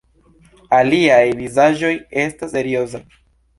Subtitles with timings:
[0.77, 1.93] Iliaj vizaĝoj
[2.25, 3.07] estas seriozaj.